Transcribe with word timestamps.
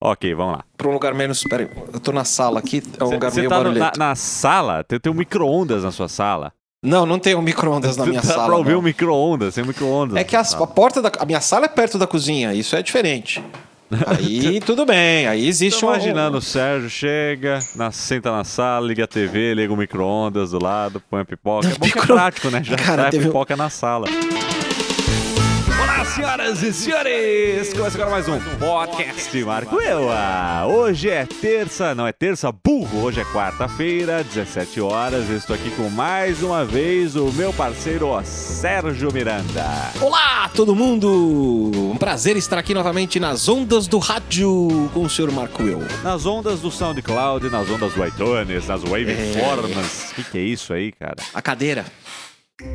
Ok, 0.00 0.34
vamos 0.34 0.56
lá. 0.58 0.64
Pra 0.76 0.88
um 0.88 0.92
lugar 0.92 1.14
menos. 1.14 1.42
Peraí, 1.44 1.68
eu 1.92 1.98
tô 2.00 2.12
na 2.12 2.24
sala 2.24 2.58
aqui, 2.58 2.82
é 3.00 3.04
um 3.04 3.10
lugar 3.10 3.30
Você 3.30 3.38
meio 3.40 3.48
tá 3.50 3.56
no- 3.58 3.62
na, 3.64 3.70
barulhento. 3.70 3.98
na 3.98 4.14
sala? 4.14 4.84
Tem, 4.84 5.00
tem 5.00 5.10
um 5.12 5.16
micro-ondas 5.16 5.82
na 5.84 5.90
sua 5.90 6.08
sala. 6.08 6.52
Não, 6.84 7.06
não 7.06 7.18
tem 7.18 7.34
um 7.34 7.42
micro-ondas 7.42 7.96
na 7.96 8.04
minha 8.06 8.20
Dá 8.20 8.26
sala. 8.28 8.46
pra 8.46 8.56
ouvir 8.56 8.72
não. 8.72 8.78
um 8.80 8.82
micro-ondas, 8.82 9.54
tem 9.54 9.64
um 9.64 9.66
micro-ondas. 9.66 10.16
É 10.16 10.22
que 10.24 10.36
as- 10.36 10.54
a 10.54 10.66
porta 10.66 11.00
da. 11.00 11.10
A 11.18 11.24
minha 11.24 11.40
sala 11.40 11.64
é 11.64 11.68
perto 11.68 11.98
da 11.98 12.06
cozinha, 12.06 12.52
isso 12.52 12.76
é 12.76 12.82
diferente. 12.82 13.42
Aí 14.06 14.60
tudo 14.60 14.84
bem, 14.84 15.26
aí 15.26 15.46
existe 15.48 15.80
Tô 15.80 15.86
um. 15.86 15.90
imaginando, 15.90 16.38
o 16.38 16.42
Sérgio 16.42 16.90
chega, 16.90 17.58
na- 17.74 17.90
senta 17.90 18.30
na 18.30 18.44
sala, 18.44 18.86
liga 18.86 19.04
a 19.04 19.06
TV, 19.06 19.54
liga 19.54 19.72
o 19.72 19.76
micro-ondas 19.76 20.50
do 20.50 20.62
lado, 20.62 21.02
põe 21.08 21.22
a 21.22 21.24
pipoca. 21.24 21.66
É 21.68 21.70
é 21.72 21.76
Micro- 21.80 22.06
prático, 22.14 22.50
né? 22.50 22.62
Já 22.62 22.76
Cara, 22.76 23.10
sai 23.10 23.18
a 23.18 23.22
um- 23.22 23.26
pipoca 23.26 23.56
na 23.56 23.70
sala. 23.70 24.06
Senhoras 26.16 26.62
e 26.62 26.72
senhores! 26.72 27.74
Começa 27.74 27.98
agora 27.98 28.10
mais 28.10 28.26
um 28.26 28.40
podcast 28.58 29.44
Marco 29.44 29.78
Eu. 29.82 30.10
Ah, 30.10 30.64
Hoje 30.66 31.10
é 31.10 31.26
terça, 31.26 31.94
não 31.94 32.06
é 32.06 32.12
terça, 32.12 32.50
burro. 32.50 33.02
Hoje 33.04 33.20
é 33.20 33.24
quarta-feira, 33.26 34.24
17 34.24 34.80
horas. 34.80 35.28
Estou 35.28 35.54
aqui 35.54 35.70
com 35.72 35.90
mais 35.90 36.42
uma 36.42 36.64
vez 36.64 37.16
o 37.16 37.30
meu 37.32 37.52
parceiro 37.52 38.18
Sérgio 38.24 39.12
Miranda. 39.12 39.66
Olá, 40.00 40.48
todo 40.48 40.74
mundo! 40.74 41.70
Um 41.74 41.98
prazer 41.98 42.34
estar 42.38 42.56
aqui 42.56 42.72
novamente 42.72 43.20
nas 43.20 43.46
ondas 43.46 43.86
do 43.86 43.98
rádio 43.98 44.90
com 44.94 45.02
o 45.02 45.10
senhor 45.10 45.30
Marco 45.30 45.64
Eu. 45.64 45.80
Nas 46.02 46.24
ondas 46.24 46.60
do 46.60 46.70
SoundCloud, 46.70 47.50
nas 47.50 47.68
ondas 47.68 47.92
do 47.92 48.06
iTunes, 48.06 48.66
nas 48.66 48.82
waveforms. 48.82 50.12
O 50.12 50.14
que, 50.14 50.24
que 50.24 50.38
é 50.38 50.42
isso 50.42 50.72
aí, 50.72 50.92
cara? 50.92 51.16
A 51.34 51.42
cadeira. 51.42 51.84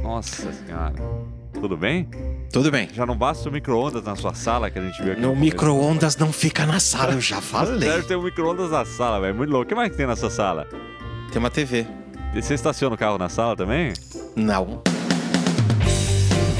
Nossa 0.04 0.54
senhora. 0.54 1.41
Tudo 1.54 1.78
bem? 1.78 2.08
Tudo 2.52 2.72
bem. 2.72 2.90
Já 2.94 3.06
não 3.06 3.16
basta 3.16 3.48
o 3.48 3.52
micro-ondas 3.52 4.04
na 4.04 4.16
sua 4.16 4.34
sala 4.34 4.70
que 4.70 4.80
a 4.80 4.82
gente 4.82 5.02
viu 5.02 5.14
aqui. 5.14 5.22
No 5.22 5.30
começo. 5.30 5.42
micro-ondas 5.46 6.18
não 6.18 6.32
fica 6.34 6.66
na 6.66 6.80
sala, 6.80 7.14
eu 7.14 7.22
já 7.22 7.40
falei. 7.42 7.80
Deve 7.80 8.04
ter 8.04 8.16
um 8.16 8.24
micro-ondas 8.24 8.72
na 8.72 8.84
sala, 8.86 9.20
velho. 9.22 9.36
Muito 9.36 9.50
louco. 9.50 9.66
O 9.66 9.68
que 9.68 9.76
mais 9.76 9.90
que 9.92 9.98
tem 9.98 10.08
na 10.08 10.16
sua 10.16 10.30
sala? 10.30 10.68
Tem 11.32 11.40
uma 11.40 11.50
TV. 11.50 11.86
E 12.34 12.42
você 12.42 12.54
estaciona 12.54 12.96
o 12.96 12.98
carro 12.98 13.18
na 13.18 13.30
sala 13.30 13.56
também? 13.56 13.94
Não. 14.36 14.82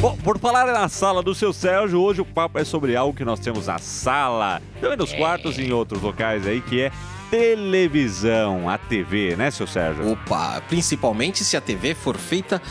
Bom, 0.02 0.18
por 0.24 0.40
falar 0.40 0.66
na 0.66 0.90
sala 0.90 1.22
do 1.22 1.34
seu 1.36 1.54
Sérgio, 1.54 2.02
hoje 2.02 2.22
o 2.22 2.26
papo 2.26 2.58
é 2.58 2.64
sobre 2.64 2.96
algo 2.96 3.16
que 3.16 3.24
nós 3.24 3.40
temos 3.40 3.68
na 3.68 3.78
sala, 3.78 4.60
também 4.82 4.98
nos 4.98 5.14
quartos 5.14 5.60
e 5.60 5.64
em 5.64 5.72
outros 5.72 6.02
locais 6.02 6.48
aí, 6.48 6.60
que 6.60 6.82
é 6.82 6.92
televisão, 7.32 8.70
a 8.70 8.78
TV, 8.78 9.36
né, 9.36 9.50
seu 9.50 9.66
Sérgio? 9.66 10.12
Opa, 10.12 10.62
principalmente 10.68 11.44
se 11.44 11.56
a 11.56 11.62
TV 11.62 11.96
for 11.96 12.18
feita 12.18 12.62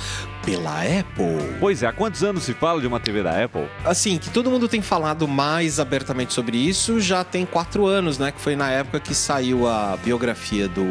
pela 0.45 0.81
Apple. 0.83 1.57
Pois 1.59 1.83
é, 1.83 1.87
há 1.87 1.93
quantos 1.93 2.23
anos 2.23 2.43
se 2.45 2.55
fala 2.55 2.81
de 2.81 2.87
uma 2.87 2.99
TV 3.01 3.23
da 3.23 3.45
Apple? 3.45 3.67
Assim, 3.85 4.17
que 4.19 4.31
todo 4.31 4.51
mundo 4.51 4.69
tem 4.69 4.81
falado 4.81 5.27
mais 5.29 5.79
abertamente 5.81 6.33
sobre 6.33 6.57
isso 6.57 7.01
já 7.01 7.23
tem 7.25 7.45
quatro 7.45 7.87
anos, 7.87 8.19
né? 8.19 8.33
Que 8.33 8.41
foi 8.41 8.57
na 8.57 8.71
época 8.71 9.01
que 9.01 9.15
saiu 9.15 9.67
a 9.67 9.99
biografia 10.03 10.67
do, 10.69 10.85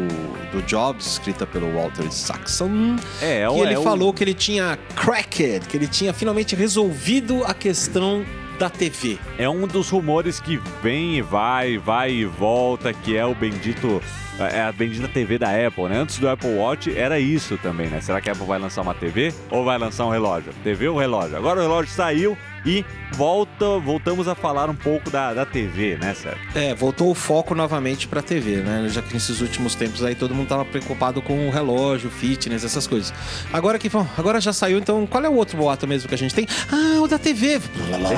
do 0.52 0.62
Jobs, 0.66 1.06
escrita 1.06 1.46
pelo 1.46 1.72
Walter 1.72 2.04
Isaacson. 2.06 2.96
É, 3.20 3.46
que 3.48 3.54
é 3.54 3.58
ele 3.62 3.76
o- 3.76 3.82
falou 3.82 4.12
que 4.12 4.22
ele 4.22 4.34
tinha 4.34 4.78
cracked, 4.94 5.66
que 5.68 5.76
ele 5.76 5.88
tinha 5.88 6.12
finalmente 6.12 6.54
resolvido 6.54 7.42
a 7.44 7.54
questão 7.54 8.24
da 8.60 8.68
TV. 8.68 9.18
É 9.38 9.48
um 9.48 9.66
dos 9.66 9.88
rumores 9.88 10.38
que 10.38 10.58
vem 10.82 11.16
e 11.16 11.22
vai, 11.22 11.78
vai 11.78 12.12
e 12.12 12.24
volta, 12.26 12.92
que 12.92 13.16
é 13.16 13.24
o 13.24 13.34
bendito. 13.34 14.02
É 14.38 14.60
a 14.60 14.72
bendita 14.72 15.08
TV 15.08 15.38
da 15.38 15.48
Apple, 15.48 15.84
né? 15.84 15.98
Antes 15.98 16.18
do 16.18 16.28
Apple 16.28 16.54
Watch 16.56 16.94
era 16.96 17.18
isso 17.18 17.58
também, 17.58 17.88
né? 17.88 18.00
Será 18.00 18.20
que 18.20 18.28
a 18.28 18.32
Apple 18.32 18.46
vai 18.46 18.58
lançar 18.58 18.82
uma 18.82 18.94
TV 18.94 19.34
ou 19.50 19.64
vai 19.64 19.78
lançar 19.78 20.06
um 20.06 20.10
relógio? 20.10 20.52
TV 20.62 20.88
ou 20.88 20.98
relógio? 20.98 21.36
Agora 21.36 21.58
o 21.58 21.62
relógio 21.62 21.90
saiu 21.90 22.36
e 22.64 22.84
volta, 23.12 23.78
voltamos 23.78 24.28
a 24.28 24.34
falar 24.34 24.68
um 24.70 24.74
pouco 24.74 25.10
da, 25.10 25.34
da 25.34 25.44
TV, 25.44 25.96
né, 25.96 26.14
Sérgio? 26.14 26.40
É, 26.54 26.74
voltou 26.74 27.10
o 27.10 27.14
foco 27.14 27.54
novamente 27.54 28.06
pra 28.06 28.22
TV, 28.22 28.56
né? 28.56 28.88
Já 28.88 29.02
que 29.02 29.12
nesses 29.14 29.40
últimos 29.40 29.74
tempos 29.74 30.02
aí 30.04 30.14
todo 30.14 30.34
mundo 30.34 30.48
tava 30.48 30.64
preocupado 30.64 31.20
com 31.22 31.48
o 31.48 31.50
relógio, 31.50 32.10
fitness, 32.10 32.64
essas 32.64 32.86
coisas. 32.86 33.12
Agora 33.52 33.78
que 33.78 33.88
bom, 33.88 34.06
agora 34.16 34.40
já 34.40 34.52
saiu, 34.52 34.78
então 34.78 35.06
qual 35.06 35.24
é 35.24 35.28
o 35.28 35.34
outro 35.34 35.56
boato 35.56 35.86
mesmo 35.86 36.08
que 36.08 36.14
a 36.14 36.18
gente 36.18 36.34
tem? 36.34 36.46
Ah, 36.70 37.00
o 37.00 37.08
da 37.08 37.18
TV. 37.18 37.60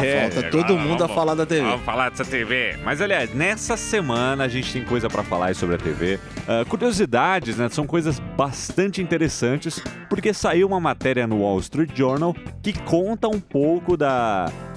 É, 0.02 0.28
Volta 0.30 0.50
todo 0.50 0.78
mundo 0.78 1.04
a 1.04 1.08
falar 1.08 1.34
da 1.34 1.46
TV. 1.46 1.62
Vamos 1.62 1.84
falar 1.84 2.10
dessa 2.10 2.24
TV. 2.24 2.76
Mas, 2.84 3.00
aliás, 3.00 3.34
nessa 3.34 3.76
semana 3.76 4.44
a 4.44 4.48
gente 4.48 4.72
tem 4.72 4.84
coisa 4.84 5.08
pra 5.08 5.22
falar 5.22 5.46
aí 5.46 5.54
sobre 5.54 5.76
a 5.76 5.78
TV. 5.78 6.18
Ah, 6.46 6.64
curiosidades, 6.68 7.56
né? 7.56 7.68
São 7.68 7.86
coisas 7.86 8.18
bastante 8.36 9.00
interessantes, 9.00 9.82
porque 10.08 10.32
saiu 10.34 10.66
uma 10.66 10.80
matéria 10.80 11.26
no 11.26 11.40
Wall 11.40 11.58
Street 11.60 11.90
Journal 11.94 12.34
que 12.62 12.72
conta 12.72 13.28
um 13.28 13.40
pouco 13.40 13.96
da. 13.96 14.31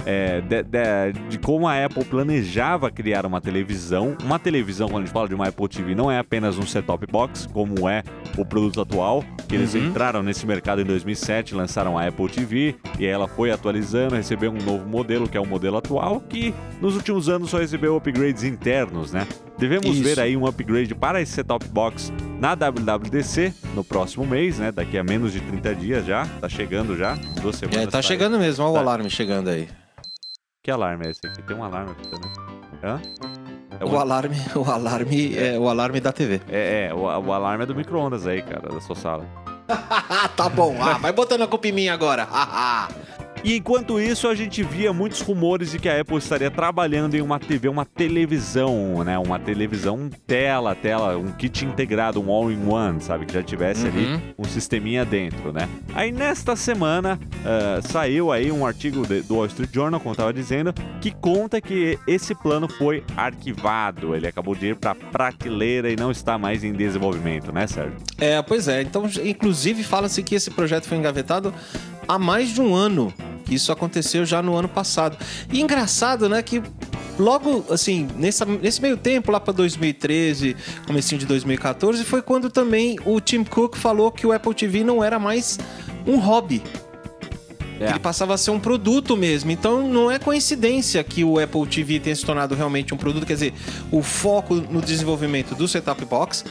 É, 0.06 0.42
de, 0.42 0.64
de- 0.64 1.20
de 1.30 1.40
como 1.40 1.68
a 1.68 1.84
Apple 1.86 2.06
planejava 2.06 2.90
criar 2.92 3.26
uma 3.26 3.42
televisão. 3.42 4.16
Uma 4.24 4.38
televisão, 4.38 4.88
quando 4.88 5.04
a 5.04 5.06
gente 5.06 5.14
fala 5.14 5.28
de 5.28 5.36
uma 5.36 5.48
Apple 5.48 5.68
TV, 5.68 5.96
não 5.96 6.12
é 6.12 6.20
apenas 6.20 6.58
um 6.58 6.62
set-top 6.66 7.06
box, 7.08 7.48
como 7.52 7.88
é 7.90 8.04
o 8.38 8.46
produto 8.46 8.82
atual, 8.82 9.24
que 9.48 9.56
eles 9.56 9.74
Uhum. 9.74 9.88
entraram 9.88 10.22
nesse 10.22 10.46
mercado 10.46 10.82
em 10.82 10.86
2007, 10.86 11.56
lançaram 11.56 11.98
a 11.98 12.08
Apple 12.08 12.28
TV, 12.30 12.76
e 13.00 13.06
ela 13.06 13.28
foi 13.28 13.52
atualizando, 13.52 14.16
recebeu 14.16 14.52
um 14.52 14.58
novo 14.64 14.86
modelo, 14.88 15.28
que 15.28 15.38
é 15.38 15.42
o 15.42 15.46
modelo 15.46 15.78
atual, 15.78 16.20
que 16.22 16.54
nos 16.82 16.96
últimos 16.96 17.28
anos 17.30 17.50
só 17.50 17.58
recebeu 17.58 17.96
upgrades 17.96 18.44
internos, 18.44 19.12
né? 19.12 19.26
Devemos 19.58 19.96
Isso. 19.96 20.04
ver 20.04 20.20
aí 20.20 20.36
um 20.36 20.46
upgrade 20.46 20.94
para 20.94 21.22
esse 21.22 21.32
set-top 21.32 21.66
box 21.70 22.12
na 22.40 22.56
WWDC 22.56 23.54
no 23.74 23.84
próximo 23.84 24.26
mês, 24.26 24.60
né? 24.60 24.72
Daqui 24.72 24.98
a 24.98 25.04
menos 25.04 25.32
de 25.32 25.40
30 25.40 25.76
dias 25.76 26.06
já, 26.06 26.26
tá 26.42 26.50
chegando 26.50 26.98
já, 26.98 27.16
duas 27.42 27.56
semanas. 27.56 27.84
É, 27.84 27.88
tá 27.88 27.98
aí. 28.00 28.04
chegando 28.04 28.38
mesmo, 28.38 28.64
olha 28.66 28.72
o 28.72 28.74
Tá. 28.76 28.80
alarme 28.82 29.10
chegando 29.10 29.50
aí. 29.50 29.70
Que 30.62 30.70
alarme 30.72 31.08
é 31.08 31.12
esse 31.12 31.26
aqui? 31.26 31.42
Tem 31.44 31.56
um 31.56 31.64
alarme 31.64 31.92
aqui 31.92 32.08
também. 32.08 32.30
Hã? 32.84 33.02
É 33.80 33.86
O 33.86 33.98
alarme, 33.98 34.36
o 34.56 34.70
alarme 34.70 35.36
é 35.38 35.58
o 35.60 35.70
alarme 35.70 36.00
da 36.02 36.12
TV. 36.12 36.42
É, 36.50 36.88
é, 36.90 36.94
o, 36.94 37.00
o 37.02 37.32
alarme 37.34 37.64
é 37.64 37.68
do 37.68 37.76
micro-ondas 37.76 38.26
aí, 38.28 38.42
cara, 38.42 38.70
da 38.74 38.82
sua 38.82 38.96
sala. 38.96 39.26
Ah, 39.68 40.28
tá 40.36 40.50
bom. 40.50 40.76
Ah, 40.82 40.98
vai 40.98 41.12
botando 41.14 41.42
a 41.44 41.48
culpa 41.48 41.68
em 41.68 41.72
mim 41.72 41.88
agora. 41.88 42.28
E 43.48 43.58
enquanto 43.58 44.00
isso, 44.00 44.28
a 44.28 44.34
gente 44.34 44.64
via 44.64 44.92
muitos 44.92 45.22
rumores 45.22 45.70
de 45.70 45.78
que 45.78 45.88
a 45.88 46.02
Apple 46.02 46.18
estaria 46.18 46.50
trabalhando 46.50 47.14
em 47.14 47.22
uma 47.22 47.40
TV, 47.40 47.70
uma 47.70 47.86
televisão, 47.86 49.04
né? 49.04 49.20
Uma 49.20 49.38
televisão 49.38 50.10
tela, 50.26 50.74
tela, 50.74 51.16
um 51.16 51.32
kit 51.32 51.64
integrado, 51.64 52.20
um 52.20 52.32
all-in-one, 52.32 53.00
sabe? 53.02 53.28
Que 53.28 53.34
já 53.36 53.44
tivesse 53.44 53.86
ali 53.86 54.06
Uhum. 54.08 54.20
um 54.40 54.44
sisteminha 54.46 55.06
dentro, 55.06 55.54
né? 55.54 55.70
Aí 55.94 56.12
nesta 56.12 56.56
semana 56.56 57.20
ah, 57.46 57.80
saiu 57.84 58.32
aí 58.32 58.52
um 58.52 58.66
artigo 58.66 59.06
de- 59.06 59.22
do 59.22 59.36
Wall 59.36 59.46
Street 59.46 59.70
Journal, 59.72 60.00
como 60.00 60.14
eu 60.14 60.18
tava 60.18 60.34
dizendo, 60.34 60.74
que 61.00 61.12
conta 61.12 61.62
que 61.62 62.00
esse 62.08 62.34
plano 62.34 62.68
foi 62.68 63.04
arquivado. 63.16 64.16
Ele 64.16 64.26
acabou 64.28 64.56
de 64.56 64.70
ir 64.70 64.76
para 64.76 64.96
prateleira 64.96 65.92
e 65.92 65.96
não 65.96 66.10
está 66.10 66.36
mais 66.40 66.64
em 66.64 66.74
desenvolvimento, 66.74 67.52
né, 67.52 67.68
Sérgio? 67.68 67.94
É, 68.20 68.42
pois 68.42 68.68
é. 68.68 68.82
Então, 68.82 69.08
inclusive, 69.24 69.84
fala-se 69.84 70.24
que 70.24 70.34
esse 70.34 70.50
projeto 70.50 70.86
foi 70.88 70.98
engavetado 70.98 71.54
há 72.08 72.18
mais 72.18 72.50
de 72.50 72.60
um 72.60 72.74
ano. 72.74 73.14
Que 73.46 73.56
isso 73.56 73.72
aconteceu 73.72 74.26
já 74.26 74.42
no 74.42 74.56
ano 74.56 74.68
passado. 74.68 75.18
E 75.52 75.62
engraçado, 75.62 76.28
né, 76.28 76.42
que 76.42 76.62
logo, 77.20 77.66
assim, 77.70 78.08
nessa, 78.16 78.46
nesse 78.46 78.82
meio 78.82 78.98
tempo, 78.98 79.32
lá 79.32 79.40
para 79.40 79.54
2013, 79.54 80.56
comecinho 80.86 81.20
de 81.20 81.26
2014, 81.26 82.04
foi 82.04 82.22
quando 82.22 82.50
também 82.50 82.98
o 83.06 83.20
Tim 83.22 83.44
Cook 83.44 83.76
falou 83.78 84.12
que 84.12 84.26
o 84.26 84.32
Apple 84.32 84.54
TV 84.54 84.84
não 84.84 85.04
era 85.04 85.20
mais 85.20 85.60
um 86.06 86.18
hobby. 86.18 86.62
É. 87.80 87.90
Ele 87.90 88.00
passava 88.00 88.34
a 88.34 88.38
ser 88.38 88.52
um 88.52 88.60
produto 88.60 89.18
mesmo. 89.18 89.52
Então 89.52 89.88
não 89.88 90.10
é 90.10 90.18
coincidência 90.18 91.04
que 91.04 91.24
o 91.24 91.40
Apple 91.40 91.66
TV 91.68 92.00
tenha 92.00 92.16
se 92.16 92.26
tornado 92.26 92.56
realmente 92.56 92.94
um 92.94 92.98
produto. 92.98 93.26
Quer 93.26 93.34
dizer, 93.34 93.54
o 93.92 94.02
foco 94.02 94.56
no 94.56 94.82
desenvolvimento 94.82 95.56
do 95.56 95.68
setup 95.68 96.04
box 96.06 96.46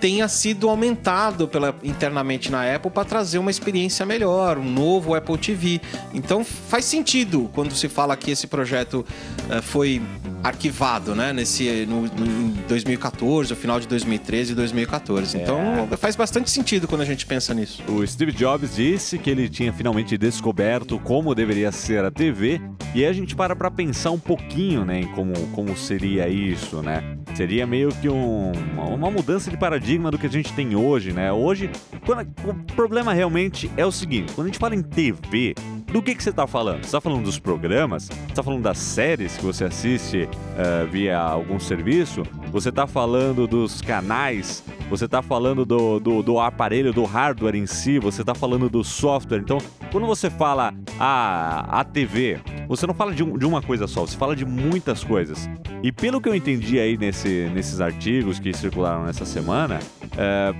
tenha 0.00 0.28
sido 0.28 0.68
aumentado 0.68 1.48
pela, 1.48 1.74
internamente 1.82 2.50
na 2.50 2.74
Apple 2.74 2.90
para 2.90 3.04
trazer 3.04 3.38
uma 3.38 3.50
experiência 3.50 4.04
melhor, 4.06 4.58
um 4.58 4.70
novo 4.70 5.14
Apple 5.14 5.36
TV. 5.38 5.80
Então 6.14 6.44
faz 6.44 6.84
sentido 6.84 7.50
quando 7.52 7.74
se 7.74 7.88
fala 7.88 8.16
que 8.16 8.30
esse 8.30 8.46
projeto 8.46 9.04
eh, 9.50 9.60
foi 9.60 10.00
arquivado, 10.42 11.14
né? 11.14 11.32
Nesse, 11.32 11.84
no, 11.86 12.02
no- 12.02 12.26
em 12.26 12.54
2014, 12.68 13.52
o 13.52 13.56
final 13.56 13.80
de 13.80 13.88
2013 13.88 14.52
e 14.52 14.54
2014. 14.54 15.36
Então 15.38 15.88
faz 15.98 16.14
bastante 16.16 16.50
sentido 16.50 16.86
quando 16.86 17.00
a 17.02 17.04
gente 17.04 17.26
pensa 17.26 17.52
nisso. 17.52 17.82
O 17.88 18.06
Steve 18.06 18.32
Jobs 18.32 18.76
disse 18.76 19.18
que 19.18 19.28
ele 19.28 19.48
tinha 19.48 19.72
finalmente 19.72 20.16
descoberto 20.16 20.98
como 21.00 21.34
deveria 21.34 21.72
ser 21.72 22.04
a 22.04 22.10
TV, 22.10 22.60
e 22.94 23.00
aí 23.04 23.06
a 23.06 23.12
gente 23.12 23.34
para 23.34 23.56
pra 23.56 23.70
pensar 23.70 24.10
um 24.12 24.18
pouquinho, 24.18 24.84
né, 24.84 25.00
em 25.00 25.06
como, 25.08 25.32
como 25.48 25.76
seria 25.76 26.28
isso, 26.28 26.82
né? 26.82 27.17
Seria 27.38 27.64
meio 27.68 27.90
que 27.90 28.08
um- 28.08 28.50
uma 28.96 29.12
mudança 29.12 29.48
de 29.48 29.56
paradigma 29.56 30.10
do 30.10 30.18
que 30.18 30.26
a 30.26 30.28
gente 30.28 30.52
tem 30.54 30.74
hoje, 30.74 31.12
né? 31.12 31.32
Hoje, 31.32 31.70
quando- 32.04 32.22
o 32.44 32.54
problema 32.74 33.12
realmente 33.12 33.70
é 33.76 33.86
o 33.86 33.92
seguinte, 33.92 34.32
quando 34.32 34.48
a 34.48 34.50
gente 34.50 34.58
fala 34.58 34.74
em 34.74 34.82
TV, 34.82 35.54
do 35.92 36.02
que, 36.02 36.14
que 36.14 36.22
você 36.22 36.32
tá 36.32 36.46
falando? 36.46 36.84
Você 36.84 36.92
tá 36.92 37.00
falando 37.00 37.24
dos 37.24 37.38
programas? 37.38 38.04
Você 38.04 38.34
tá 38.34 38.42
falando 38.42 38.62
das 38.62 38.78
séries 38.78 39.36
que 39.36 39.44
você 39.44 39.64
assiste 39.64 40.28
eh, 40.56 40.86
via 40.90 41.18
algum 41.18 41.58
serviço? 41.58 42.22
Você 42.52 42.70
tá 42.70 42.86
falando 42.86 43.46
dos 43.46 43.80
canais 43.80 44.62
você 44.88 45.04
está 45.04 45.20
falando 45.20 45.66
do, 45.66 46.00
do, 46.00 46.22
do, 46.22 46.40
aparelho, 46.40 46.94
do 46.94 47.04
hardware 47.04 47.54
em 47.54 47.66
si, 47.66 47.98
você 47.98 48.22
está 48.22 48.34
falando 48.34 48.70
do 48.70 48.82
software. 48.82 49.38
Então, 49.38 49.58
quando 49.92 50.06
você 50.06 50.30
fala 50.30 50.72
a, 50.98 51.80
a 51.80 51.84
TV, 51.84 52.40
você 52.66 52.86
não 52.86 52.94
fala 52.94 53.12
de, 53.12 53.22
de 53.22 53.44
uma 53.44 53.60
coisa 53.60 53.86
só, 53.86 54.06
você 54.06 54.16
fala 54.16 54.34
de 54.34 54.46
muitas 54.46 55.04
coisas. 55.04 55.48
E 55.82 55.92
pelo 55.92 56.20
que 56.20 56.28
eu 56.28 56.34
entendi 56.34 56.80
aí 56.80 56.96
nesse, 56.96 57.50
nesses 57.52 57.82
artigos 57.82 58.38
que 58.38 58.52
circularam 58.54 59.04
nessa 59.04 59.26
semana, 59.26 59.78
é, 60.16 60.54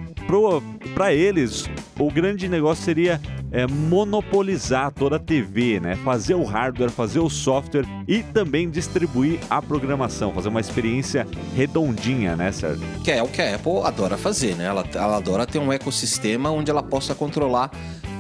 para 0.94 1.14
eles, 1.14 1.68
o 1.98 2.10
grande 2.10 2.48
negócio 2.48 2.84
seria 2.84 3.18
é, 3.50 3.66
monopolizar 3.66 4.92
toda 4.92 5.16
a 5.16 5.18
TV, 5.18 5.80
né? 5.80 5.96
Fazer 6.04 6.34
o 6.34 6.44
hardware, 6.44 6.90
fazer 6.90 7.20
o 7.20 7.30
software 7.30 7.84
e 8.06 8.22
também 8.22 8.68
distribuir 8.70 9.38
a 9.48 9.60
programação, 9.60 10.32
fazer 10.32 10.48
uma 10.48 10.60
experiência 10.60 11.26
redondinha, 11.54 12.36
né, 12.36 12.52
Sérgio? 12.52 12.86
Que 13.02 13.12
é 13.12 13.22
o 13.22 13.28
que 13.28 13.40
a 13.40 13.54
Apple 13.54 13.80
adora 13.84 14.16
fazer, 14.16 14.54
né? 14.54 14.64
Ela, 14.64 14.84
ela 14.94 15.16
adora 15.16 15.46
ter 15.46 15.58
um 15.58 15.72
ecossistema 15.72 16.50
onde 16.50 16.70
ela 16.70 16.82
possa 16.82 17.14
controlar 17.14 17.70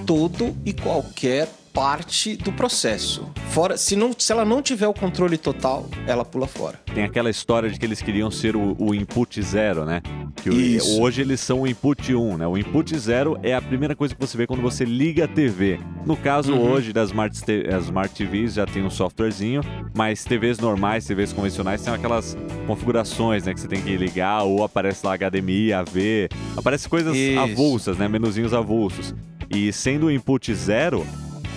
todo 0.06 0.56
e 0.64 0.72
qualquer 0.72 1.48
parte 1.78 2.36
do 2.36 2.50
processo. 2.50 3.30
Fora, 3.50 3.76
se, 3.76 3.94
não, 3.94 4.10
se 4.18 4.32
ela 4.32 4.44
não 4.44 4.60
tiver 4.60 4.88
o 4.88 4.92
controle 4.92 5.38
total, 5.38 5.88
ela 6.08 6.24
pula 6.24 6.48
fora. 6.48 6.80
Tem 6.92 7.04
aquela 7.04 7.30
história 7.30 7.70
de 7.70 7.78
que 7.78 7.86
eles 7.86 8.02
queriam 8.02 8.32
ser 8.32 8.56
o, 8.56 8.74
o 8.76 8.92
input 8.92 9.40
zero, 9.40 9.84
né? 9.84 10.02
Que 10.42 10.50
o, 10.50 11.00
hoje 11.00 11.20
eles 11.20 11.38
são 11.38 11.60
o 11.60 11.68
input 11.68 12.12
1, 12.12 12.38
né? 12.38 12.48
O 12.48 12.58
input 12.58 12.98
zero 12.98 13.38
é 13.44 13.54
a 13.54 13.62
primeira 13.62 13.94
coisa 13.94 14.12
que 14.12 14.20
você 14.20 14.36
vê 14.36 14.44
quando 14.44 14.60
você 14.60 14.84
liga 14.84 15.26
a 15.26 15.28
TV. 15.28 15.78
No 16.04 16.16
caso 16.16 16.52
uhum. 16.52 16.68
hoje 16.68 16.92
das 16.92 17.10
smart, 17.10 17.40
as 17.72 17.84
smart 17.84 18.12
TVs 18.12 18.54
já 18.54 18.66
tem 18.66 18.82
um 18.82 18.90
softwarezinho, 18.90 19.60
mas 19.94 20.24
TVs 20.24 20.58
normais, 20.58 21.06
TVs 21.06 21.32
convencionais 21.32 21.80
tem 21.80 21.94
aquelas 21.94 22.36
configurações, 22.66 23.44
né? 23.44 23.54
Que 23.54 23.60
você 23.60 23.68
tem 23.68 23.80
que 23.80 23.96
ligar 23.96 24.42
ou 24.42 24.64
aparece 24.64 25.06
lá 25.06 25.16
HDMI, 25.16 25.72
AV, 25.72 26.28
aparece 26.56 26.88
coisas 26.88 27.16
Isso. 27.16 27.38
avulsas, 27.38 27.96
né? 27.96 28.08
Menuzinhos 28.08 28.52
avulsos. 28.52 29.14
E 29.48 29.72
sendo 29.72 30.06
o 30.06 30.10
input 30.10 30.52
zero, 30.54 31.06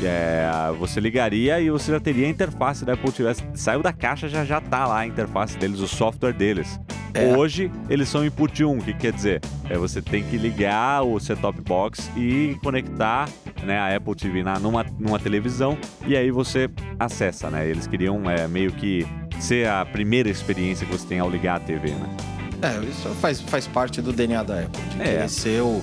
é, 0.06 0.50
você 0.78 1.00
ligaria 1.00 1.60
e 1.60 1.70
você 1.70 1.92
já 1.92 2.00
teria 2.00 2.28
a 2.28 2.30
interface 2.30 2.84
da 2.86 2.94
Apple 2.94 3.12
TV. 3.12 3.34
Saiu 3.54 3.82
da 3.82 3.94
caixa, 3.94 4.28
já 4.28 4.44
já 4.44 4.60
tá 4.60 4.86
lá 4.86 5.00
a 5.00 5.08
interface 5.08 5.58
deles, 5.58 5.80
o 5.80 5.88
software 5.88 6.34
deles. 6.34 6.80
É. 7.14 7.36
Hoje, 7.36 7.70
eles 7.90 8.08
são 8.08 8.26
input 8.26 8.64
1, 8.64 8.80
que 8.80 8.94
quer 8.94 9.12
dizer, 9.12 9.42
é, 9.70 9.78
você 9.78 10.02
tem 10.02 10.24
que 10.24 10.38
ligar 10.38 11.04
o 11.04 11.20
set-top 11.20 11.62
box 11.62 12.10
e 12.16 12.58
conectar 12.64 13.28
né, 13.64 13.78
a 13.78 13.96
Apple 13.96 14.16
TV 14.16 14.44
na, 14.44 14.60
numa, 14.60 14.86
numa 14.98 15.20
televisão 15.20 15.78
e 16.06 16.16
aí 16.16 16.32
você 16.32 16.70
acessa, 16.98 17.50
né? 17.50 17.68
Eles 17.68 17.86
queriam 17.86 18.30
é, 18.30 18.48
meio 18.48 18.72
que 18.72 19.06
ser 19.40 19.68
a 19.68 19.86
primeira 19.86 20.30
experiência 20.30 20.86
que 20.86 20.92
você 20.92 21.06
tem 21.06 21.20
ao 21.20 21.30
ligar 21.30 21.58
a 21.58 21.60
TV, 21.60 21.90
né? 21.90 22.18
É, 22.62 22.78
isso 22.86 23.10
faz, 23.16 23.42
faz 23.42 23.68
parte 23.68 24.02
do 24.02 24.14
DNA 24.14 24.44
da 24.44 24.60
Apple, 24.62 24.82
de 24.96 25.02
é. 25.02 25.28
ser 25.28 25.62
o 25.62 25.82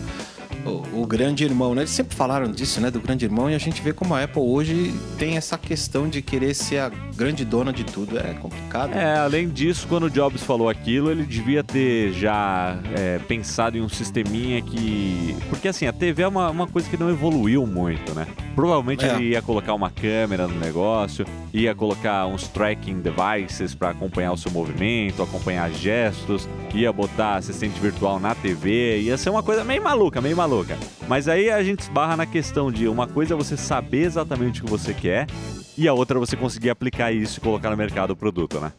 o, 0.65 1.03
o, 1.03 1.07
grande 1.07 1.45
irmão, 1.45 1.75
né? 1.75 1.83
Eles 1.83 1.91
sempre 1.91 2.17
falaram 2.17 2.51
disso, 2.51 2.81
né? 2.81 2.91
Do 2.91 3.01
grande 3.01 3.25
irmão, 3.25 3.51
e 3.51 3.55
a 3.55 3.59
gente 3.59 3.81
vê 3.83 3.93
como 3.93 4.15
a 4.15 4.23
Apple 4.23 4.43
hoje 4.43 4.95
tem 5.19 5.37
essa 5.37 5.57
questão 5.57 6.09
de 6.09 6.23
querer 6.23 6.55
ser 6.55 6.79
a 6.79 6.89
grande 6.89 7.45
dona 7.45 7.73
de 7.73 7.85
tudo. 7.85 8.19
É 8.19 8.35
complicado. 8.35 8.95
É, 8.95 9.19
além 9.19 9.49
disso, 9.49 9.87
quando 9.89 10.05
o 10.05 10.11
Jobs 10.11 10.43
falou 10.43 10.69
aquilo, 10.69 11.11
ele 11.11 11.25
devia 11.25 11.63
ter 11.63 12.13
já 12.13 12.79
é, 12.97 13.19
pensado 13.19 13.77
em 13.77 13.81
um 13.81 13.89
sisteminha 13.89 14.61
que. 14.63 15.37
Porque 15.49 15.69
assim, 15.69 15.87
a 15.87 15.93
TV 15.93 16.23
é 16.23 16.29
uma, 16.29 16.51
uma 16.51 16.67
coisa 16.67 16.89
que 16.89 16.97
não 16.97 17.11
evoluiu 17.11 17.67
muito, 17.67 18.15
né? 18.15 18.27
Provavelmente 18.59 19.05
é. 19.05 19.15
ele 19.15 19.29
ia 19.29 19.41
colocar 19.41 19.73
uma 19.73 19.89
câmera 19.89 20.49
no 20.49 20.59
negócio, 20.59 21.25
ia 21.55 21.73
colocar 21.77 22.27
uns 22.27 22.49
tracking 22.49 23.01
devices 23.01 23.73
para 23.73 23.91
acompanhar 23.91 24.33
o 24.33 24.37
seu 24.37 24.51
movimento, 24.51 25.23
acompanhar 25.23 25.71
gestos, 25.71 26.49
ia 26.75 26.93
botar 26.93 27.37
assistente 27.37 27.79
virtual 27.79 28.19
na 28.19 28.35
TV, 28.35 28.99
ia 28.99 29.17
ser 29.17 29.31
uma 29.31 29.45
coisa 29.45 29.63
meio 29.63 29.81
maluca, 29.81 30.21
meio 30.21 30.37
maluca. 30.37 30.77
Mas 31.07 31.29
aí 31.29 31.53
a 31.53 31.63
gente 31.63 31.83
esbarra 31.83 32.17
na 32.17 32.27
questão 32.27 32.73
de 32.73 32.89
uma 32.89 33.07
coisa 33.07 33.35
é 33.35 33.37
você 33.37 33.57
saber 33.57 34.03
exatamente 34.03 34.61
o 34.61 34.65
que 34.65 34.71
você 34.73 34.93
quer 34.93 35.29
e 35.77 35.87
a 35.87 35.95
outra 35.95 36.19
é 36.19 36.21
você 36.21 36.35
conseguir 36.35 36.71
aplicar 36.71 37.13
isso 37.13 37.39
e 37.39 37.41
colocar 37.41 37.71
no 37.71 37.77
mercado 37.77 38.11
o 38.11 38.17
produto, 38.17 38.59
né? 38.59 38.73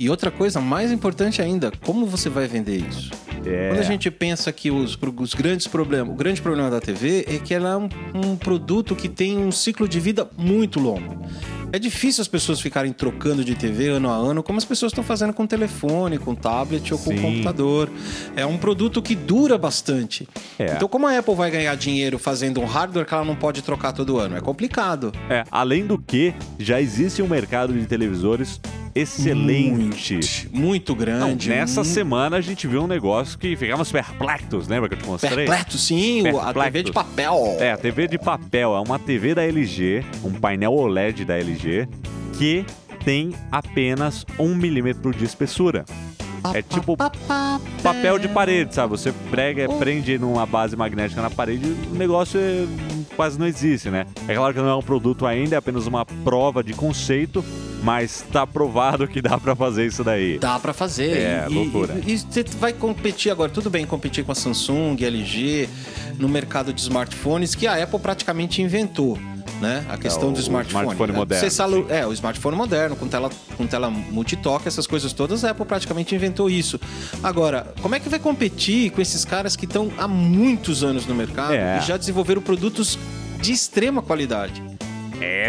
E 0.00 0.08
outra 0.08 0.30
coisa 0.30 0.62
mais 0.62 0.90
importante 0.90 1.42
ainda, 1.42 1.70
como 1.84 2.06
você 2.06 2.30
vai 2.30 2.46
vender 2.46 2.78
isso? 2.78 3.10
É. 3.46 3.68
Quando 3.68 3.80
a 3.80 3.84
gente 3.84 4.10
pensa 4.10 4.52
que 4.52 4.70
os, 4.70 4.98
os, 5.18 5.34
grandes 5.34 5.66
problemas, 5.66 6.12
o 6.12 6.16
grande 6.16 6.42
problema 6.42 6.68
da 6.68 6.80
TV 6.80 7.24
é 7.28 7.38
que 7.38 7.54
ela 7.54 7.70
é 7.70 7.76
um, 7.76 7.88
um 8.14 8.36
produto 8.36 8.96
que 8.96 9.08
tem 9.08 9.38
um 9.38 9.52
ciclo 9.52 9.88
de 9.88 10.00
vida 10.00 10.28
muito 10.36 10.80
longo. 10.80 11.24
É 11.72 11.78
difícil 11.78 12.22
as 12.22 12.28
pessoas 12.28 12.60
ficarem 12.60 12.92
trocando 12.92 13.44
de 13.44 13.54
TV 13.54 13.88
ano 13.88 14.08
a 14.08 14.14
ano, 14.14 14.42
como 14.42 14.56
as 14.56 14.64
pessoas 14.64 14.92
estão 14.92 15.02
fazendo 15.02 15.32
com 15.32 15.46
telefone, 15.46 16.16
com 16.18 16.34
tablet 16.34 16.92
ou 16.92 16.98
com 16.98 17.10
Sim. 17.10 17.20
computador. 17.20 17.90
É 18.34 18.46
um 18.46 18.56
produto 18.56 19.02
que 19.02 19.14
dura 19.14 19.58
bastante. 19.58 20.28
É. 20.58 20.72
Então, 20.74 20.88
como 20.88 21.06
a 21.06 21.18
Apple 21.18 21.34
vai 21.34 21.50
ganhar 21.50 21.74
dinheiro 21.76 22.18
fazendo 22.18 22.60
um 22.60 22.64
hardware 22.64 23.04
que 23.04 23.12
ela 23.12 23.24
não 23.24 23.36
pode 23.36 23.62
trocar 23.62 23.92
todo 23.92 24.18
ano? 24.18 24.36
É 24.36 24.40
complicado. 24.40 25.12
É, 25.28 25.44
além 25.50 25.86
do 25.86 25.98
que, 25.98 26.34
já 26.58 26.80
existe 26.80 27.20
um 27.20 27.28
mercado 27.28 27.72
de 27.72 27.84
televisores 27.84 28.60
excelente. 29.00 30.48
Muito, 30.50 30.56
muito 30.56 30.94
grande. 30.94 31.48
Não, 31.48 31.56
nessa 31.56 31.82
muito... 31.82 31.94
semana 31.94 32.36
a 32.36 32.40
gente 32.40 32.66
viu 32.66 32.82
um 32.82 32.86
negócio 32.86 33.38
que 33.38 33.56
ficamos 33.56 33.90
perplexos, 33.90 34.68
lembra 34.68 34.88
que 34.88 34.94
eu 34.94 34.98
te 34.98 35.06
mostrei? 35.06 35.46
Perplexos, 35.46 35.80
sim, 35.86 36.22
perplexos. 36.22 36.56
a 36.56 36.64
TV 36.64 36.82
de 36.82 36.92
papel. 36.92 37.56
É, 37.60 37.72
a 37.72 37.76
TV 37.76 38.08
de 38.08 38.18
papel 38.18 38.74
é 38.74 38.80
uma 38.80 38.98
TV 38.98 39.34
da 39.34 39.44
LG, 39.44 40.04
um 40.24 40.32
painel 40.32 40.72
OLED 40.72 41.24
da 41.24 41.36
LG, 41.38 41.88
que 42.38 42.64
tem 43.04 43.34
apenas 43.52 44.24
um 44.38 44.54
milímetro 44.54 45.12
de 45.12 45.24
espessura. 45.24 45.84
É 46.54 46.62
tipo 46.62 46.96
papel 47.82 48.18
de 48.18 48.28
parede, 48.28 48.74
sabe? 48.74 48.90
Você 48.90 49.12
prega, 49.30 49.68
prende 49.68 50.18
numa 50.18 50.46
base 50.46 50.76
magnética 50.76 51.20
na 51.20 51.30
parede, 51.30 51.74
o 51.90 51.94
negócio 51.94 52.38
é, 52.38 52.66
quase 53.16 53.38
não 53.38 53.46
existe, 53.46 53.90
né? 53.90 54.06
É 54.28 54.34
claro 54.34 54.54
que 54.54 54.60
não 54.60 54.68
é 54.68 54.74
um 54.74 54.82
produto 54.82 55.26
ainda, 55.26 55.56
é 55.56 55.58
apenas 55.58 55.86
uma 55.86 56.04
prova 56.04 56.62
de 56.62 56.72
conceito, 56.72 57.44
mas 57.86 58.24
tá 58.32 58.44
provado 58.44 59.06
que 59.06 59.22
dá 59.22 59.38
para 59.38 59.54
fazer 59.54 59.86
isso 59.86 60.02
daí. 60.02 60.40
Dá 60.40 60.58
para 60.58 60.72
fazer. 60.72 61.16
É, 61.18 61.46
e, 61.48 61.54
loucura. 61.54 61.94
E, 62.04 62.18
você 62.18 62.42
vai 62.58 62.72
competir 62.72 63.30
agora, 63.30 63.48
tudo 63.48 63.70
bem 63.70 63.86
competir 63.86 64.24
com 64.24 64.32
a 64.32 64.34
Samsung, 64.34 64.96
LG, 65.00 65.68
no 66.18 66.28
mercado 66.28 66.72
de 66.72 66.80
smartphones 66.80 67.54
que 67.54 67.64
a 67.64 67.80
Apple 67.80 68.00
praticamente 68.00 68.60
inventou 68.60 69.16
né? 69.60 69.86
A 69.88 69.96
questão 69.96 70.30
é, 70.30 70.32
do 70.32 70.40
smartphone. 70.40 70.82
smartphone 70.82 71.12
né? 71.12 71.18
moderno. 71.18 71.50
Salu... 71.50 71.86
É, 71.88 72.06
o 72.06 72.12
smartphone 72.12 72.56
moderno, 72.56 72.94
com 72.94 73.08
tela, 73.08 73.30
com 73.56 73.66
tela 73.66 73.88
multitoque, 73.88 74.68
essas 74.68 74.86
coisas 74.86 75.14
todas, 75.14 75.44
a 75.44 75.52
Apple 75.52 75.64
praticamente 75.64 76.14
inventou 76.14 76.50
isso. 76.50 76.78
Agora, 77.22 77.72
como 77.80 77.94
é 77.94 78.00
que 78.00 78.08
vai 78.08 78.18
competir 78.18 78.90
com 78.90 79.00
esses 79.00 79.24
caras 79.24 79.56
que 79.56 79.64
estão 79.64 79.90
há 79.96 80.06
muitos 80.06 80.84
anos 80.84 81.06
no 81.06 81.14
mercado 81.14 81.54
é. 81.54 81.78
e 81.78 81.86
já 81.86 81.96
desenvolveram 81.96 82.42
produtos 82.42 82.98
de 83.40 83.52
extrema 83.52 84.02
qualidade? 84.02 84.75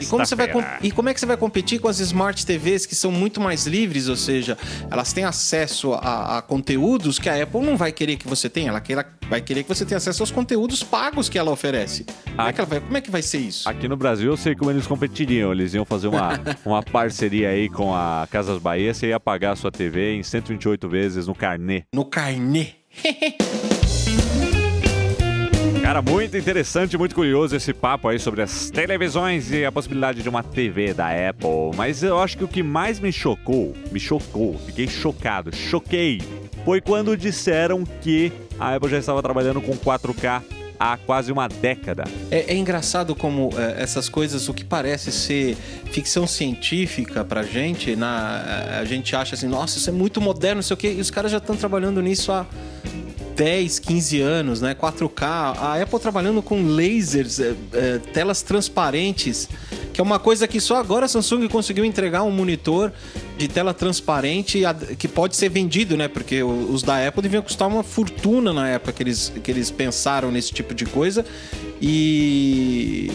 E 0.02 0.06
como, 0.06 0.26
você 0.26 0.36
vai, 0.36 0.50
e 0.82 0.92
como 0.92 1.10
é 1.10 1.14
que 1.14 1.20
você 1.20 1.26
vai 1.26 1.38
competir 1.38 1.80
com 1.80 1.88
as 1.88 2.00
Smart 2.00 2.46
TVs 2.46 2.86
que 2.86 2.96
são 2.96 3.12
muito 3.12 3.40
mais 3.40 3.66
livres, 3.66 4.08
ou 4.08 4.16
seja, 4.16 4.58
elas 4.90 5.14
têm 5.14 5.24
acesso 5.24 5.94
a, 5.94 6.38
a 6.38 6.42
conteúdos 6.42 7.20
que 7.20 7.30
a 7.30 7.42
Apple 7.44 7.62
não 7.62 7.78
vai 7.78 7.92
querer 7.92 8.18
que 8.18 8.28
você 8.28 8.50
tenha, 8.50 8.70
ela, 8.70 8.84
ela 8.88 9.06
vai 9.30 9.42
querer 9.42 9.64
que 9.64 9.70
você 9.70 9.86
tenha 9.86 9.98
acesso 9.98 10.24
aos 10.24 10.32
conteúdos 10.32 10.84
pagos 10.84 11.30
que 11.30 11.38
ela 11.38 11.52
oferece. 11.52 12.06
Como, 12.36 12.48
é 12.48 12.54
que, 12.54 12.62
vai, 12.64 12.80
como 12.80 12.98
é 12.98 13.02
que 13.02 13.12
vai 13.12 13.22
ser 13.22 13.40
isso? 13.40 13.68
Aqui 13.68 13.88
no 13.88 13.98
Brasil 13.98 14.32
eu 14.32 14.38
sei 14.38 14.56
como 14.56 14.72
eles 14.72 14.88
competiriam, 14.88 15.52
eles 15.52 15.74
iam 15.74 15.86
fazer 15.86 16.08
uma, 16.08 16.40
uma 16.66 16.84
parceria 16.84 17.50
aí 17.50 17.70
com 17.70 17.94
a 17.94 18.28
Casas 18.30 18.60
Bahia, 18.60 18.94
você 18.94 19.08
ia 19.08 19.20
pagar 19.20 19.52
a 19.52 19.56
sua 19.56 19.72
TV 19.72 20.14
em 20.14 20.24
128 20.24 20.90
vezes 20.90 21.28
no 21.28 21.36
carnê. 21.36 21.84
No 21.94 22.06
carnê. 22.06 22.76
Cara, 25.88 26.02
muito 26.02 26.36
interessante, 26.36 26.98
muito 26.98 27.16
curioso 27.16 27.56
esse 27.56 27.74
papo 27.74 28.10
aí 28.10 28.20
sobre 28.20 28.42
as 28.42 28.70
televisões 28.70 29.54
e 29.54 29.64
a 29.64 29.72
possibilidade 29.72 30.22
de 30.22 30.28
uma 30.28 30.44
TV 30.44 30.94
da 30.94 31.08
Apple. 31.08 31.72
Mas 31.78 32.04
eu 32.04 32.20
acho 32.20 32.38
que 32.38 32.44
o 32.44 32.48
que 32.48 32.62
mais 32.62 33.00
me 33.00 33.10
chocou, 33.10 33.74
me 33.90 33.98
chocou, 33.98 34.60
fiquei 34.66 34.86
chocado, 34.86 35.56
choquei, 35.56 36.22
foi 36.66 36.82
quando 36.82 37.16
disseram 37.16 37.86
que 38.02 38.34
a 38.60 38.76
Apple 38.76 38.90
já 38.90 38.98
estava 38.98 39.24
trabalhando 39.24 39.62
com 39.62 39.78
4K 39.78 40.44
há 40.78 40.98
quase 40.98 41.32
uma 41.32 41.48
década. 41.48 42.04
É, 42.30 42.54
é 42.54 42.58
engraçado 42.58 43.16
como 43.16 43.50
é, 43.58 43.82
essas 43.82 44.10
coisas, 44.10 44.50
o 44.50 44.54
que 44.54 44.66
parece 44.66 45.10
ser 45.10 45.56
ficção 45.86 46.28
científica 46.28 47.24
pra 47.24 47.44
gente, 47.44 47.96
na, 47.96 48.78
a 48.82 48.84
gente 48.84 49.16
acha 49.16 49.36
assim, 49.36 49.48
nossa, 49.48 49.78
isso 49.78 49.90
é 49.90 49.94
muito 49.94 50.20
moderno, 50.20 50.56
não 50.56 50.64
sei 50.64 50.74
o 50.74 50.78
quê, 50.78 50.96
e 50.98 51.00
os 51.00 51.10
caras 51.10 51.32
já 51.32 51.38
estão 51.38 51.56
trabalhando 51.56 52.02
nisso 52.02 52.30
há 52.34 52.46
10, 53.38 53.78
15 53.78 54.20
anos, 54.20 54.62
né? 54.62 54.74
4K, 54.74 55.22
a 55.22 55.80
Apple 55.80 56.00
trabalhando 56.00 56.42
com 56.42 56.66
lasers, 56.68 57.40
é, 57.40 57.54
é, 57.72 58.00
telas 58.12 58.42
transparentes, 58.42 59.48
que 59.94 60.02
é 60.02 60.04
uma 60.04 60.18
coisa 60.18 60.48
que 60.48 60.60
só 60.60 60.78
agora 60.78 61.06
a 61.06 61.08
Samsung 61.08 61.48
conseguiu 61.48 61.86
entregar 61.86 62.24
um 62.24 62.32
monitor 62.32 62.92
de 63.38 63.48
tela 63.48 63.76
transparente 63.76 64.64
que 64.98 65.08
pode 65.08 65.36
ser 65.36 65.50
vendido, 65.50 65.96
né? 65.96 66.08
Porque 66.08 66.42
os 66.42 66.82
da 66.82 67.08
Apple 67.08 67.22
deviam 67.22 67.44
custar 67.44 67.68
uma 67.68 67.84
fortuna 67.84 68.52
na 68.52 68.70
época 68.70 68.92
que 68.92 69.04
eles, 69.04 69.32
que 69.44 69.52
eles 69.52 69.70
pensaram 69.70 70.32
nesse 70.32 70.52
tipo 70.52 70.74
de 70.74 70.86
coisa. 70.86 71.24
E, 71.80 73.12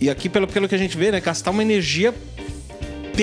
e 0.00 0.08
aqui, 0.08 0.30
pelo, 0.30 0.48
pelo 0.48 0.66
que 0.66 0.74
a 0.74 0.78
gente 0.78 0.96
vê, 0.96 1.12
né? 1.12 1.20
Gastar 1.20 1.50
uma 1.50 1.62
energia 1.62 2.14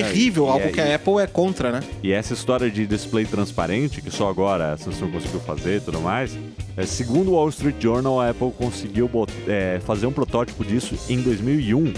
terrível, 0.02 0.46
e 0.46 0.48
algo 0.48 0.66
é- 0.66 0.70
que 0.72 0.80
a 0.80 0.94
Apple 0.94 1.18
é 1.20 1.26
contra, 1.26 1.70
né? 1.72 1.80
E 2.02 2.12
essa 2.12 2.34
história 2.34 2.70
de 2.70 2.86
display 2.86 3.24
transparente, 3.24 4.00
que 4.00 4.10
só 4.10 4.28
agora 4.28 4.72
a 4.72 4.76
Samsung 4.76 5.10
conseguiu 5.10 5.40
fazer 5.40 5.76
e 5.76 5.80
tudo 5.80 6.00
mais, 6.00 6.36
é, 6.76 6.84
segundo 6.86 7.30
o 7.30 7.34
Wall 7.34 7.48
Street 7.48 7.76
Journal, 7.80 8.20
a 8.20 8.30
Apple 8.30 8.50
conseguiu 8.56 9.10
é, 9.46 9.80
fazer 9.84 10.06
um 10.06 10.12
protótipo 10.12 10.64
disso 10.64 10.94
em 11.08 11.20
2001. 11.20 11.86
Se 11.86 11.92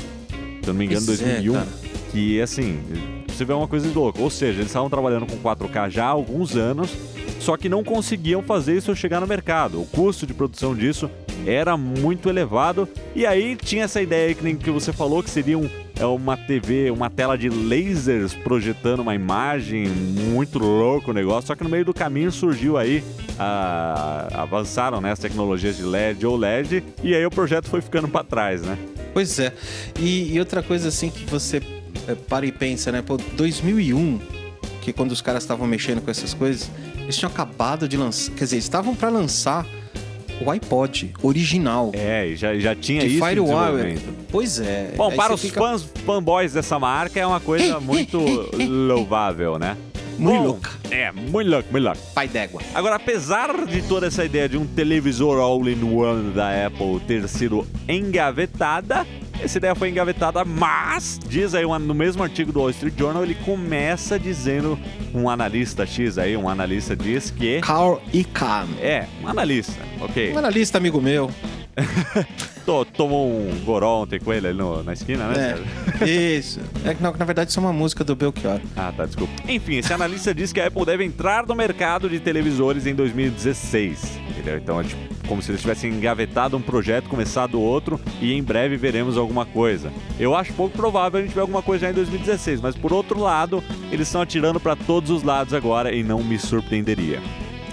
eu 0.65 0.73
não 0.73 0.75
me 0.75 0.85
engano, 0.87 1.05
Pois 1.07 1.21
é, 1.21 1.25
2001. 1.25 1.53
cara. 1.55 1.67
que, 2.13 2.41
assim, 2.41 2.79
você 3.27 3.45
vê 3.45 3.53
uma 3.53 3.69
coisa 3.69 3.89
de 3.89 3.95
louca. 3.95 4.21
Ou 4.21 4.31
seja, 4.31 4.59
eles 4.59 4.67
estavam 4.67 4.89
trabalhando 4.91 5.27
com 5.27 5.37
4K 5.39 5.89
já 5.91 6.05
há 6.07 6.09
alguns 6.09 6.57
anos, 6.57 6.91
só 7.41 7.57
que 7.57 7.69
não 7.69 7.83
conseguiam 7.85 8.43
fazer 8.43 8.77
isso 8.77 8.95
chegar 8.97 9.21
no 9.21 9.27
mercado. 9.27 9.81
O 9.81 9.87
custo 9.87 10.27
de 10.27 10.35
produção 10.35 10.75
disso 10.75 11.09
era 11.47 11.77
muito 11.77 12.29
elevado. 12.29 12.89
E 13.15 13.25
aí 13.27 13.57
tinha 13.57 13.85
essa 13.85 14.01
ideia 14.01 14.35
que, 14.35 14.43
nem 14.43 14.57
que 14.57 14.71
você 14.71 14.93
falou, 14.93 15.23
que 15.23 15.31
seria 15.31 15.59
um, 15.59 15.69
é 15.99 16.05
uma 16.07 16.37
TV, 16.37 16.91
uma 16.91 17.09
tela 17.11 17.37
de 17.37 17.49
lasers 17.49 18.35
projetando 18.35 19.01
uma 19.01 19.15
imagem, 19.15 19.89
muito 19.89 20.59
louco 20.59 21.11
o 21.11 21.15
negócio. 21.15 21.49
Só 21.49 21.55
que 21.55 21.65
no 21.65 21.71
meio 21.71 21.85
do 21.85 21.95
caminho 21.95 22.31
surgiu 22.31 22.77
aí, 22.77 23.03
a- 23.39 24.29
avançaram 24.43 25.01
né, 25.01 25.13
as 25.13 25.19
tecnologias 25.19 25.77
de 25.77 25.83
LED 25.83 26.27
ou 26.27 26.37
LED, 26.37 26.83
e 27.03 27.15
aí 27.15 27.25
o 27.25 27.31
projeto 27.31 27.69
foi 27.69 27.81
ficando 27.81 28.09
para 28.09 28.25
trás, 28.25 28.63
né? 28.63 28.77
Pois 29.13 29.39
é. 29.39 29.53
E, 29.99 30.33
e 30.35 30.39
outra 30.39 30.63
coisa 30.63 30.89
assim 30.89 31.11
que 31.11 31.25
você 31.25 31.61
é, 32.07 32.15
para 32.15 32.47
e 32.47 32.53
pensa, 32.53 32.93
né? 32.93 33.03
Pô, 33.03 33.17
2001, 33.17 34.19
que 34.83 34.93
quando 34.93 35.13
os 35.13 35.21
caras 35.21 35.43
estavam 35.43 35.67
mexendo 35.67 36.01
com 36.03 36.11
essas 36.11 36.35
coisas, 36.35 36.71
eles 37.03 37.17
tinham 37.17 37.31
acabado 37.31 37.89
de 37.89 37.97
lançar, 37.97 38.33
quer 38.35 38.45
dizer, 38.45 38.59
estavam 38.59 38.95
para 38.95 39.09
lançar 39.09 39.67
o 40.45 40.51
iPod 40.51 41.13
original 41.23 41.91
É, 41.95 42.33
já, 42.35 42.57
já 42.59 42.75
tinha 42.75 43.01
de 43.03 43.09
isso 43.17 43.25
em 43.25 43.29
Firewire. 43.29 43.53
desenvolvimento. 43.57 44.27
Pois 44.31 44.61
é. 44.61 44.93
Bom, 44.97 45.11
Aí 45.11 45.17
para 45.17 45.35
os 45.35 45.41
fica 45.41 45.61
fãs 45.61 45.83
fanboys 46.05 46.53
dessa 46.53 46.79
marca 46.79 47.19
é 47.19 47.27
uma 47.27 47.41
coisa 47.41 47.81
muito 47.81 48.19
louvável, 48.57 49.59
né? 49.59 49.77
Muito 50.19 50.43
louca. 50.43 50.71
É, 50.91 51.13
muito 51.13 51.49
louco, 51.49 51.69
muito 51.71 51.85
louco. 51.85 52.01
pai 52.13 52.27
d'égua. 52.27 52.61
Agora, 52.75 52.97
apesar 52.97 53.65
de 53.67 53.83
toda 53.83 54.09
essa 54.09 54.25
ideia 54.25 54.49
de 54.49 54.57
um 54.59 54.67
televisor 54.67 55.39
all-in-one 55.39 56.33
da 56.33 56.67
Apple 56.67 56.99
ter 57.07 57.29
sido 57.29 57.65
engavetada, 57.89 59.07
essa 59.41 59.59
ideia 59.59 59.75
foi 59.77 59.89
engavetada, 59.91 60.45
mas, 60.45 61.21
diz 61.29 61.55
aí 61.55 61.65
no 61.65 61.95
mesmo 61.95 62.23
artigo 62.25 62.51
do 62.51 62.59
Wall 62.59 62.71
Street 62.71 62.95
Journal, 62.99 63.23
ele 63.23 63.37
começa 63.37 64.19
dizendo, 64.19 64.77
um 65.15 65.31
analista 65.31 65.87
X 65.87 66.19
aí, 66.19 66.37
um 66.37 66.49
analista 66.49 66.97
diz 66.97 67.31
que... 67.31 67.61
Carl 67.61 68.01
Icahn. 68.13 68.67
É, 68.81 69.07
um 69.23 69.29
analista, 69.29 69.81
ok. 70.01 70.33
Um 70.33 70.39
analista 70.39 70.79
amigo 70.79 71.01
meu. 71.01 71.31
Tô- 72.67 72.85
tomou 72.85 73.27
um 73.31 73.65
goró 73.65 74.03
ontem 74.03 74.19
com 74.21 74.33
ele 74.33 74.49
ali 74.49 74.59
no- 74.59 74.83
na 74.83 74.93
esquina, 74.93 75.29
né? 75.29 75.57
É, 76.01 76.07
isso. 76.37 76.61
É 76.85 76.93
que 76.93 77.03
na, 77.03 77.11
na 77.13 77.25
verdade 77.25 77.51
isso 77.51 77.59
é 77.59 77.63
uma 77.63 77.73
música 77.73 78.05
do 78.05 78.15
Belchior. 78.15 78.61
Ah, 78.77 78.93
tá, 78.95 79.07
desculpa. 79.07 79.33
Enfim, 79.49 79.77
esse 79.77 79.93
analista 79.93 80.35
diz 80.35 80.53
que 80.53 80.61
a 80.61 80.67
Apple 80.67 80.85
deve 80.85 81.05
entrar 81.05 81.47
no 81.47 81.55
mercado 81.55 82.09
de 82.11 82.21
televisores 82.21 82.85
em 82.87 82.95
2016. 82.95 84.19
Entendeu? 84.31 84.59
Então 84.59 84.81
é 84.81 84.85
tipo, 84.85 85.01
como 85.27 85.41
se 85.41 85.51
eles 85.51 85.61
tivessem 85.63 85.91
engavetado 85.93 86.57
um 86.57 86.61
projeto, 86.61 87.09
começado 87.09 87.61
outro 87.61 87.99
e 88.21 88.35
em 88.35 88.43
breve 88.43 88.77
veremos 88.77 89.17
alguma 89.17 89.47
coisa. 89.47 89.91
Eu 90.19 90.35
acho 90.35 90.53
pouco 90.53 90.77
provável 90.77 91.21
a 91.21 91.23
gente 91.23 91.35
ver 91.35 91.41
alguma 91.41 91.63
coisa 91.63 91.87
já 91.87 91.91
em 91.91 91.95
2016, 91.95 92.61
mas 92.61 92.77
por 92.77 92.93
outro 92.93 93.19
lado, 93.21 93.63
eles 93.91 94.09
estão 94.09 94.21
atirando 94.21 94.61
para 94.61 94.77
todos 94.77 95.11
os 95.11 95.23
lados 95.23 95.55
agora 95.55 95.93
e 95.95 96.03
não 96.03 96.23
me 96.23 96.39
surpreenderia. 96.39 97.21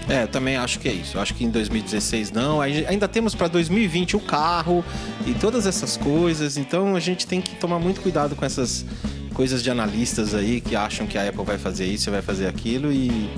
É, 0.08 0.28
também 0.28 0.56
acho 0.56 0.80
que 0.80 0.88
é 0.88 0.94
isso. 0.94 1.20
Acho 1.20 1.34
que 1.34 1.44
em 1.44 1.50
2016 1.50 2.32
não. 2.32 2.62
Ainda 2.62 3.08
temos 3.08 3.34
para 3.34 3.48
2020 3.48 4.16
o 4.16 4.20
carro 4.20 4.84
e 5.26 5.34
todas 5.34 5.66
essas 5.66 5.98
coisas. 5.98 6.58
Então 6.58 6.96
a 6.96 7.00
gente 7.00 7.26
tem 7.26 7.42
que 7.42 7.56
tomar 7.56 7.80
muito 7.80 8.02
cuidado 8.02 8.36
com 8.36 8.46
essas 8.46 8.86
coisas 9.34 9.62
de 9.62 9.70
analistas 9.70 10.34
aí 10.34 10.62
que 10.62 10.76
acham 10.76 11.06
que 11.06 11.18
a 11.18 11.28
Apple 11.28 11.44
vai 11.44 11.58
fazer 11.58 11.86
isso, 11.86 12.10
vai 12.10 12.22
fazer 12.22 12.48
aquilo 12.48 12.92
e, 12.92 13.30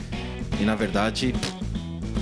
e 0.60 0.64
na 0.64 0.76
verdade 0.76 1.34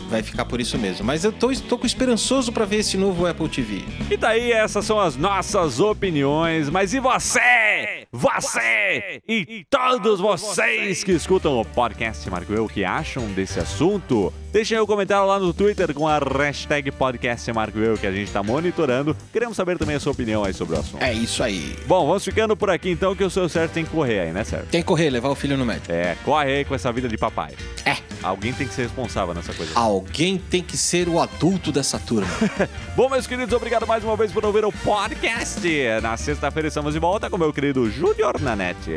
vai 0.09 0.21
ficar 0.21 0.45
por 0.45 0.61
isso 0.61 0.77
mesmo. 0.77 1.05
Mas 1.05 1.23
eu 1.23 1.31
tô, 1.31 1.51
tô 1.53 1.79
esperançoso 1.83 2.51
para 2.51 2.65
ver 2.65 2.77
esse 2.77 2.97
novo 2.97 3.25
Apple 3.25 3.49
TV. 3.49 3.83
E 4.09 4.15
daí, 4.15 4.51
essas 4.51 4.85
são 4.85 4.99
as 4.99 5.15
nossas 5.15 5.79
opiniões. 5.79 6.69
Mas 6.69 6.93
e 6.93 6.99
você? 6.99 7.94
Você 8.17 9.21
e 9.27 9.65
todos 9.69 10.21
vocês 10.21 11.03
que 11.03 11.11
escutam 11.11 11.59
o 11.59 11.65
podcast 11.65 12.29
Marco 12.29 12.53
Eu, 12.53 12.65
que 12.65 12.85
acham 12.85 13.27
desse 13.33 13.59
assunto? 13.59 14.31
Deixem 14.55 14.77
aí 14.77 14.81
um 14.81 14.87
comentário 14.87 15.27
lá 15.27 15.37
no 15.37 15.53
Twitter 15.53 15.93
com 15.93 16.07
a 16.07 16.17
hashtag 16.17 16.89
podcast 16.89 17.51
Marco 17.51 17.77
Eu, 17.77 17.97
que 17.97 18.07
a 18.07 18.11
gente 18.13 18.31
tá 18.31 18.41
monitorando. 18.41 19.13
Queremos 19.33 19.57
saber 19.57 19.77
também 19.77 19.97
a 19.97 19.99
sua 19.99 20.13
opinião 20.13 20.45
aí 20.45 20.53
sobre 20.53 20.77
o 20.77 20.79
assunto. 20.79 21.03
É 21.03 21.11
isso 21.11 21.43
aí. 21.43 21.75
Bom, 21.85 22.07
vamos 22.07 22.23
ficando 22.23 22.55
por 22.55 22.69
aqui 22.69 22.89
então, 22.89 23.13
que 23.13 23.23
o 23.25 23.29
seu 23.29 23.49
certo 23.49 23.73
tem 23.73 23.83
que 23.83 23.91
correr 23.91 24.21
aí, 24.21 24.31
né, 24.31 24.45
Sérgio? 24.45 24.69
Tem 24.71 24.79
que 24.79 24.87
correr, 24.87 25.09
levar 25.09 25.27
o 25.27 25.35
filho 25.35 25.57
no 25.57 25.65
médico. 25.65 25.91
É, 25.91 26.15
corre 26.23 26.53
aí 26.53 26.63
com 26.63 26.73
essa 26.73 26.89
vida 26.89 27.09
de 27.09 27.17
papai. 27.17 27.53
É. 27.85 27.97
Alguém 28.23 28.53
tem 28.53 28.65
que 28.65 28.73
ser 28.73 28.83
responsável 28.83 29.33
nessa 29.33 29.53
coisa. 29.53 29.73
Alguém 29.75 30.37
tem 30.37 30.63
que 30.63 30.77
ser 30.77 31.09
o 31.09 31.19
adulto 31.19 31.69
dessa 31.69 31.99
turma. 31.99 32.31
Bom, 32.95 33.09
meus 33.09 33.27
queridos, 33.27 33.53
obrigado 33.53 33.85
mais 33.85 34.05
uma 34.05 34.15
vez 34.15 34.31
por 34.31 34.45
ouvir 34.45 34.63
o 34.63 34.71
podcast. 34.71 35.59
Na 36.01 36.15
sexta-feira 36.15 36.69
estamos 36.69 36.93
de 36.93 36.99
volta 37.01 37.29
com 37.29 37.37
meu 37.37 37.51
querido 37.51 37.91
Júnior 37.91 38.39
Nanete. 38.39 38.95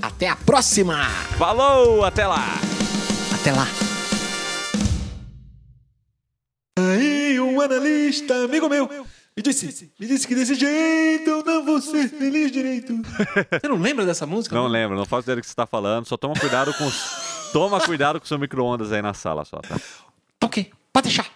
Até 0.00 0.28
a 0.28 0.36
próxima! 0.36 1.04
Falou, 1.36 2.04
até 2.04 2.24
lá! 2.28 2.46
Até 3.34 3.50
lá! 3.50 3.66
Um 7.62 7.64
analista, 7.64 8.44
amigo 8.44 8.68
meu, 8.68 8.88
me 9.36 9.42
disse, 9.42 9.90
me 9.98 10.06
disse 10.06 10.26
que 10.26 10.34
desse 10.34 10.54
jeito 10.54 11.30
eu 11.30 11.44
não 11.44 11.64
vou 11.64 11.80
ser 11.80 12.08
feliz 12.08 12.50
direito. 12.50 12.92
Você 13.60 13.68
não 13.68 13.78
lembra 13.78 14.04
dessa 14.04 14.26
música? 14.26 14.54
Não 14.54 14.66
lembro, 14.66 14.96
não 14.96 15.06
faço 15.06 15.24
ideia 15.24 15.36
do 15.36 15.42
que 15.42 15.48
você 15.48 15.54
tá 15.54 15.66
falando, 15.66 16.06
só 16.06 16.16
toma 16.16 16.34
cuidado 16.34 16.72
com 16.74 16.84
os... 16.84 17.32
Toma 17.52 17.78
cuidado 17.82 18.18
com 18.18 18.24
o 18.24 18.28
seu 18.28 18.38
micro-ondas 18.38 18.92
aí 18.92 19.02
na 19.02 19.12
sala 19.12 19.44
só, 19.44 19.58
tá? 19.58 19.78
Tá 20.38 20.46
ok, 20.46 20.72
pode 20.90 21.08
deixar. 21.08 21.30